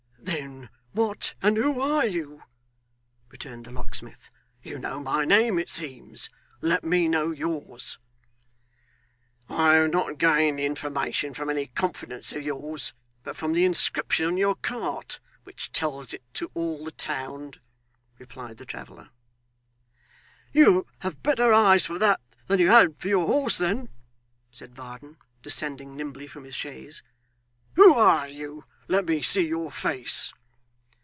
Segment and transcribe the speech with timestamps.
[0.23, 2.43] 'Then what and who are you?'
[3.29, 4.29] returned the locksmith.
[4.61, 6.29] 'You know my name, it seems.
[6.61, 7.97] Let me know yours.'
[9.49, 12.93] 'I have not gained the information from any confidence of yours,
[13.23, 17.53] but from the inscription on your cart which tells it to all the town,'
[18.17, 19.09] replied the traveller.
[20.53, 23.89] 'You have better eyes for that than you had for your horse, then,'
[24.49, 27.01] said Varden, descending nimbly from his chaise;
[27.73, 28.65] 'who are you?
[28.89, 30.33] Let me see your face.